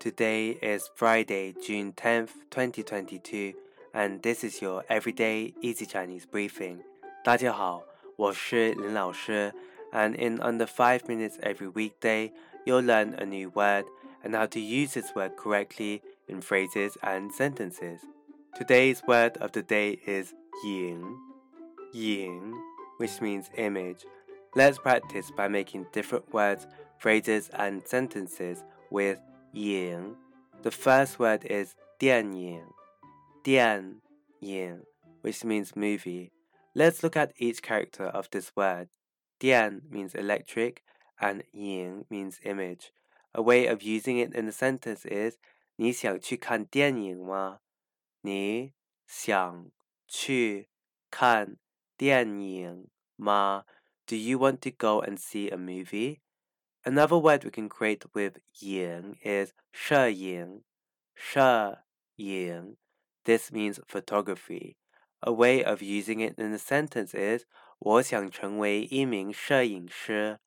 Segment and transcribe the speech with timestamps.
[0.00, 3.54] Today is Friday, June 10th, 2022,
[3.92, 6.78] and this is your everyday easy Chinese briefing.
[7.24, 7.82] 大家好，
[8.14, 9.52] 我是林老师,
[9.90, 12.30] and in under 5 minutes every weekday,
[12.64, 13.84] you'll learn a new word
[14.22, 17.98] and how to use this word correctly in phrases and sentences.
[18.54, 20.34] Today's word of the day is
[20.64, 21.16] yin,
[21.92, 22.54] yin,
[22.98, 24.06] which means image.
[24.54, 26.68] Let's practice by making different words,
[26.98, 29.18] phrases, and sentences with
[29.52, 30.16] 影.
[30.62, 32.64] The first word is 电影,
[33.42, 34.00] 电
[34.40, 34.82] 影,
[35.22, 36.32] which means movie.
[36.74, 38.88] Let's look at each character of this word.
[39.38, 40.82] 电 means electric
[41.20, 42.92] and 影 means image.
[43.34, 45.38] A way of using it in a sentence is
[45.76, 47.60] 你想去看电影吗?
[48.22, 48.72] 你
[49.06, 49.70] 想
[50.08, 50.68] 去
[51.10, 51.56] 看
[51.96, 53.64] 电影吗?
[54.06, 56.20] Do you want to go and see a movie?
[56.83, 60.63] Another word we can create with ying is she
[62.17, 62.77] ying.
[63.25, 64.77] This means photography.
[65.21, 67.45] A way of using it in a sentence is
[67.77, 70.39] 我想成为一名摄影师。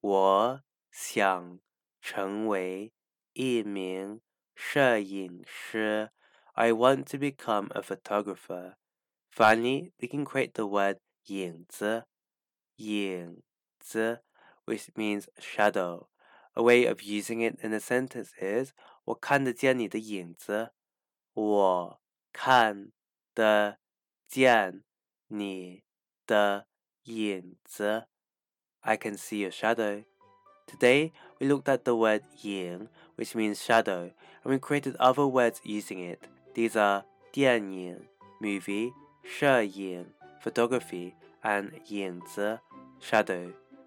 [0.00, 1.58] 我想
[2.00, 2.92] 成为
[3.32, 4.20] 一名
[4.54, 6.10] 摄影师。
[6.52, 8.76] I want to become a photographer.
[9.28, 12.04] Finally, we can create the word 影子，
[12.76, 13.42] 影
[13.80, 14.22] 子。
[14.64, 16.08] which means shadow.
[16.54, 18.72] A way of using it in a sentence is
[19.06, 20.72] 我看得见你的影子。
[21.34, 22.00] 我
[22.32, 22.92] 看
[23.34, 23.78] 得
[24.28, 24.84] 见
[25.28, 25.82] 你
[26.26, 26.66] 的
[27.04, 28.06] 影子。
[28.80, 30.04] I can see your shadow.
[30.66, 34.12] Today, we looked at the word ying, which means shadow,
[34.42, 36.28] and we created other words using it.
[36.54, 38.06] These are 电影
[38.40, 38.92] movie,
[39.24, 40.12] 摄影
[40.42, 42.60] photography, and 影子
[43.00, 43.52] shadow.